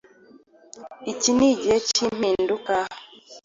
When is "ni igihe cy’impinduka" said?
1.37-2.73